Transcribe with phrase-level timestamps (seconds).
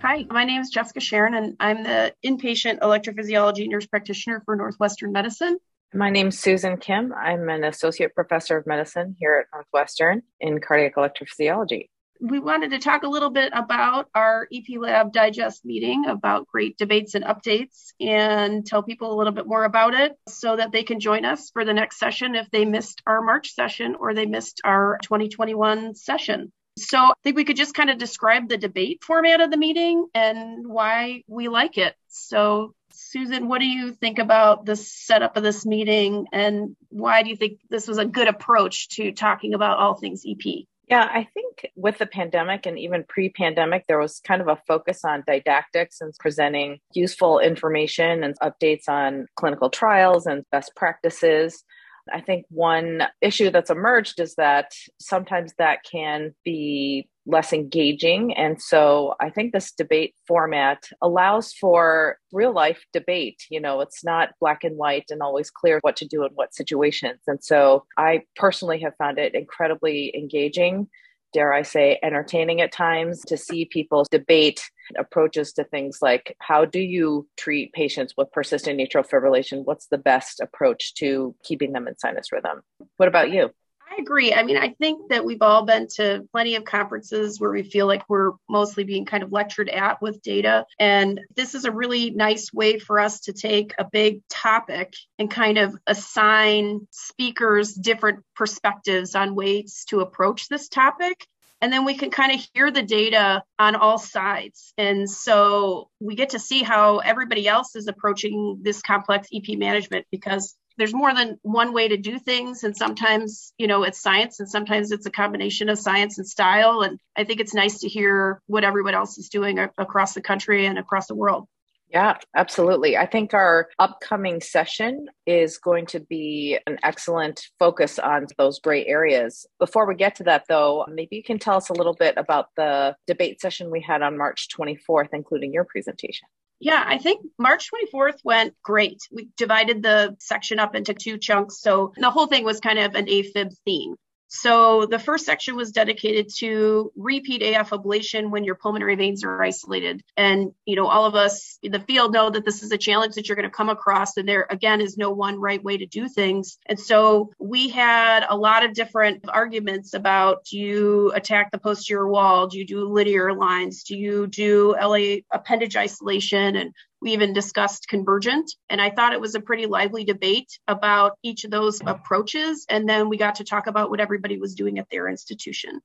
[0.00, 5.10] Hi, my name is Jessica Charron, and I'm the inpatient electrophysiology nurse practitioner for Northwestern
[5.12, 5.58] Medicine.
[5.94, 7.14] My name is Susan Kim.
[7.14, 11.88] I'm an associate professor of medicine here at Northwestern in cardiac electrophysiology
[12.20, 16.76] we wanted to talk a little bit about our EP Lab Digest meeting, about great
[16.76, 20.82] debates and updates, and tell people a little bit more about it so that they
[20.82, 24.26] can join us for the next session if they missed our March session or they
[24.26, 26.52] missed our 2021 session.
[26.78, 30.06] So I think we could just kind of describe the debate format of the meeting
[30.14, 31.94] and why we like it.
[32.08, 37.30] So, Susan, what do you think about the setup of this meeting and why do
[37.30, 40.66] you think this was a good approach to talking about all things EP?
[40.88, 44.60] Yeah, I think with the pandemic and even pre pandemic, there was kind of a
[44.66, 51.62] focus on didactics and presenting useful information and updates on clinical trials and best practices.
[52.10, 58.32] I think one issue that's emerged is that sometimes that can be less engaging.
[58.32, 63.42] And so I think this debate format allows for real life debate.
[63.50, 66.54] You know, it's not black and white and always clear what to do in what
[66.54, 67.20] situations.
[67.26, 70.88] And so I personally have found it incredibly engaging
[71.32, 74.62] dare I say, entertaining at times to see people debate
[74.98, 79.64] approaches to things like how do you treat patients with persistent atrial fibrillation?
[79.64, 82.62] What's the best approach to keeping them in sinus rhythm?
[82.96, 83.50] What about you?
[83.98, 84.32] Agree.
[84.32, 87.88] I mean, I think that we've all been to plenty of conferences where we feel
[87.88, 90.66] like we're mostly being kind of lectured at with data.
[90.78, 95.28] And this is a really nice way for us to take a big topic and
[95.28, 101.26] kind of assign speakers different perspectives on ways to approach this topic
[101.60, 104.72] and then we can kind of hear the data on all sides.
[104.78, 110.06] And so we get to see how everybody else is approaching this complex EP management
[110.10, 114.40] because there's more than one way to do things and sometimes you know it's science
[114.40, 117.88] and sometimes it's a combination of science and style and i think it's nice to
[117.88, 121.46] hear what everyone else is doing across the country and across the world
[121.90, 122.98] yeah, absolutely.
[122.98, 128.84] I think our upcoming session is going to be an excellent focus on those gray
[128.84, 129.46] areas.
[129.58, 132.48] Before we get to that, though, maybe you can tell us a little bit about
[132.56, 136.28] the debate session we had on March 24th, including your presentation.
[136.60, 139.00] Yeah, I think March 24th went great.
[139.12, 141.60] We divided the section up into two chunks.
[141.60, 143.94] So the whole thing was kind of an AFib theme.
[144.28, 149.42] So the first section was dedicated to repeat AF ablation when your pulmonary veins are
[149.42, 150.02] isolated.
[150.16, 153.14] And, you know, all of us in the field know that this is a challenge
[153.14, 154.16] that you're going to come across.
[154.18, 156.58] And there, again, is no one right way to do things.
[156.66, 162.06] And so we had a lot of different arguments about do you attack the posterior
[162.06, 162.48] wall?
[162.48, 163.82] Do you do linear lines?
[163.82, 166.56] Do you do LA appendage isolation?
[166.56, 171.18] And we even discussed convergent, and I thought it was a pretty lively debate about
[171.22, 172.66] each of those approaches.
[172.68, 175.80] And then we got to talk about what everybody was doing at their institution.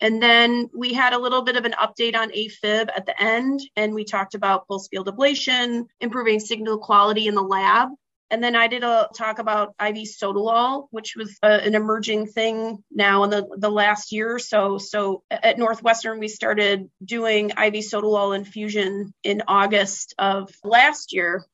[0.00, 3.60] And then we had a little bit of an update on AFib at the end,
[3.76, 7.88] and we talked about pulse field ablation, improving signal quality in the lab,
[8.32, 12.82] and then I did a talk about IV sotalol, which was a, an emerging thing
[12.90, 14.78] now in the, the last year or so.
[14.78, 21.44] So at Northwestern, we started doing IV sotalol infusion in August of last year.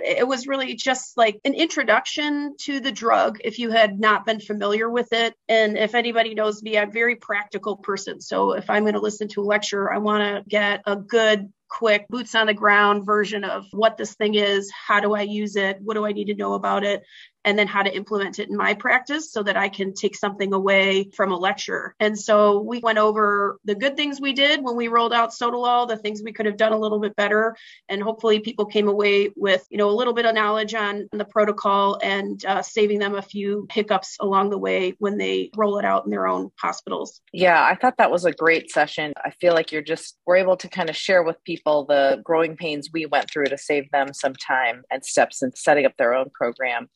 [0.00, 4.40] It was really just like an introduction to the drug if you had not been
[4.40, 5.34] familiar with it.
[5.48, 8.20] And if anybody knows me, I'm a very practical person.
[8.20, 11.52] So if I'm going to listen to a lecture, I want to get a good
[11.68, 15.56] quick boots on the ground version of what this thing is, how do I use
[15.56, 17.02] it, what do I need to know about it,
[17.44, 20.52] and then how to implement it in my practice so that I can take something
[20.52, 21.94] away from a lecture.
[22.00, 25.88] And so we went over the good things we did when we rolled out Sotalol,
[25.88, 27.56] the things we could have done a little bit better,
[27.88, 31.24] and hopefully people came away with you know a little bit of knowledge on the
[31.24, 35.84] protocol and uh, saving them a few hiccups along the way when they roll it
[35.84, 37.20] out in their own hospitals.
[37.32, 39.12] Yeah, I thought that was a great session.
[39.24, 42.56] I feel like you're just we're able to kind of share with people the growing
[42.56, 46.14] pains we went through to save them some time and steps in setting up their
[46.14, 46.88] own program.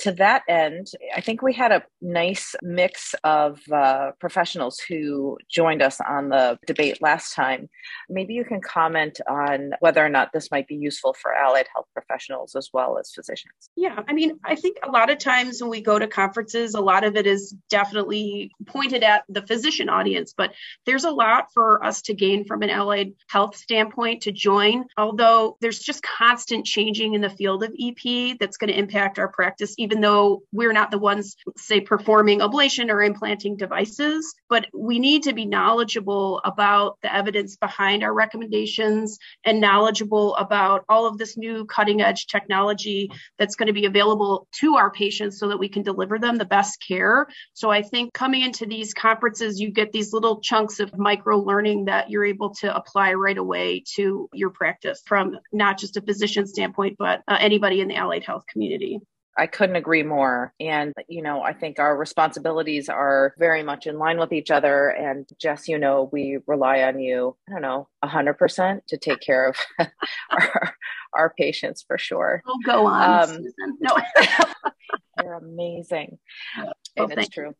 [0.00, 5.82] To that end, I think we had a nice mix of uh, professionals who joined
[5.82, 7.68] us on the debate last time.
[8.08, 11.86] Maybe you can comment on whether or not this might be useful for allied health
[11.92, 13.70] professionals as well as physicians.
[13.76, 16.80] Yeah, I mean, I think a lot of times when we go to conferences, a
[16.80, 20.52] lot of it is definitely pointed at the physician audience, but
[20.86, 24.84] there's a lot for us to gain from an allied health standpoint to join.
[24.96, 29.28] Although there's just constant changing in the field of EP that's going to impact our
[29.28, 34.34] practice, even though we're not the ones, say, performing ablation or implanting devices.
[34.48, 40.84] But we need to be knowledgeable about the evidence behind our recommendations and knowledgeable about
[40.88, 45.38] all of this new cutting edge technology that's going to be available to our patients
[45.38, 47.26] so that we can deliver them the best care.
[47.52, 51.84] So I think coming into these conferences, you get these little chunks of micro learning
[51.86, 56.46] that you're able to apply right away to your practice from not just a physician
[56.46, 59.00] standpoint, but uh, anybody in the allied health community.
[59.36, 60.52] I couldn't agree more.
[60.60, 64.88] And, you know, I think our responsibilities are very much in line with each other.
[64.88, 69.48] And Jess, you know, we rely on you, I don't know, 100% to take care
[69.48, 69.56] of
[70.30, 70.74] our,
[71.12, 72.42] our patients for sure.
[72.46, 73.30] Oh, go on.
[73.30, 73.44] Um,
[73.80, 73.96] no.
[75.22, 76.18] you're amazing.
[76.58, 77.54] Oh, and it's true.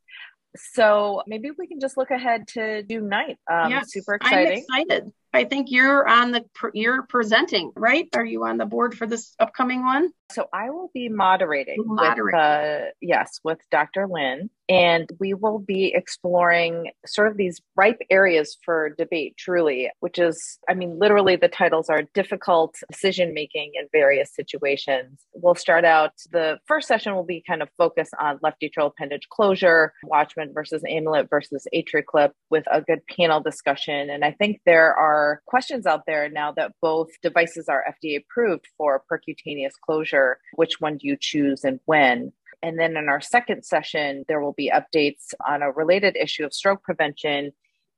[0.56, 3.37] So maybe we can just look ahead to June 9th.
[3.50, 4.65] Um, yes, super exciting.
[4.71, 5.12] I'm excited.
[5.34, 8.08] I think you're on the you're presenting, right?
[8.14, 10.10] Are you on the board for this upcoming one?
[10.32, 12.25] So I will be moderating, moderating.
[12.25, 14.06] with uh, yes, with Dr.
[14.08, 19.36] Lynn, and we will be exploring sort of these ripe areas for debate.
[19.36, 25.20] Truly, which is, I mean, literally, the titles are difficult decision making in various situations.
[25.34, 26.12] We'll start out.
[26.30, 30.82] The first session will be kind of focus on left atrial appendage closure, Watchman versus
[30.88, 34.10] Amulet versus AtriClip, with a good panel discussion.
[34.10, 38.67] And I think there are questions out there now that both devices are FDA approved
[38.76, 40.38] for percutaneous closure.
[40.55, 42.32] Which one do you choose and when?
[42.62, 46.55] And then in our second session, there will be updates on a related issue of
[46.55, 47.53] stroke prevention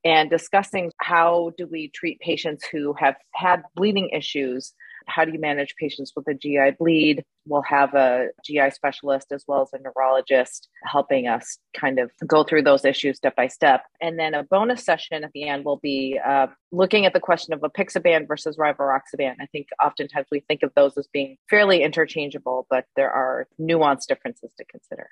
[0.04, 4.72] and discussing how do we treat patients who have had bleeding issues
[5.06, 7.24] how do you manage patients with a GI bleed?
[7.46, 12.44] We'll have a GI specialist as well as a neurologist helping us kind of go
[12.44, 13.82] through those issues step by step.
[14.00, 17.54] And then a bonus session at the end will be uh, looking at the question
[17.54, 19.36] of apixaban versus rivaroxaban.
[19.40, 24.06] I think oftentimes we think of those as being fairly interchangeable, but there are nuanced
[24.06, 25.08] differences to consider.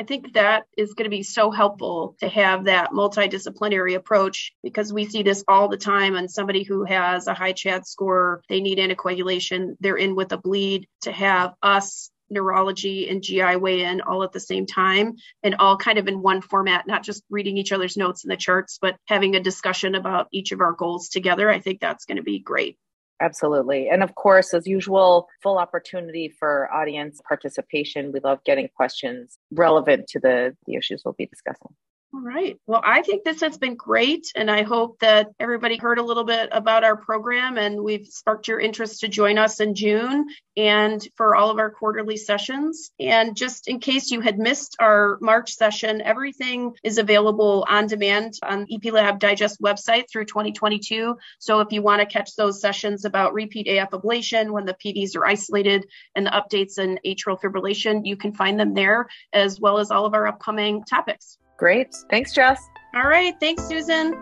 [0.00, 4.90] I think that is going to be so helpful to have that multidisciplinary approach because
[4.90, 8.62] we see this all the time on somebody who has a high CHAD score, they
[8.62, 14.00] need anticoagulation, they're in with a bleed to have us neurology and GI weigh in
[14.00, 17.58] all at the same time and all kind of in one format, not just reading
[17.58, 21.10] each other's notes in the charts, but having a discussion about each of our goals
[21.10, 21.50] together.
[21.50, 22.78] I think that's going to be great.
[23.20, 23.88] Absolutely.
[23.90, 28.12] And of course, as usual, full opportunity for audience participation.
[28.12, 31.74] We love getting questions relevant to the, the issues we'll be discussing.
[32.12, 32.58] All right.
[32.66, 34.32] Well, I think this has been great.
[34.34, 38.48] And I hope that everybody heard a little bit about our program and we've sparked
[38.48, 40.26] your interest to join us in June
[40.56, 42.90] and for all of our quarterly sessions.
[42.98, 48.34] And just in case you had missed our March session, everything is available on demand
[48.42, 51.16] on EP Lab Digest website through 2022.
[51.38, 55.14] So if you want to catch those sessions about repeat AF ablation when the PVs
[55.14, 55.86] are isolated
[56.16, 60.06] and the updates in atrial fibrillation, you can find them there as well as all
[60.06, 61.38] of our upcoming topics.
[61.60, 61.94] Great.
[62.08, 62.58] Thanks, Jess.
[62.94, 63.38] All right.
[63.38, 64.14] Thanks, Susan.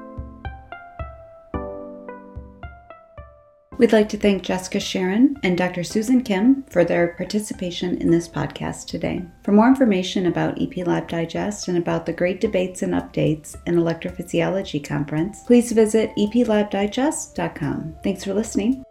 [3.79, 5.85] We'd like to thank Jessica Charron and Dr.
[5.85, 9.25] Susan Kim for their participation in this podcast today.
[9.45, 13.77] For more information about EP Lab Digest and about the great debates and updates in
[13.77, 17.95] Electrophysiology Conference, please visit eplabdigest.com.
[18.03, 18.83] Thanks for listening.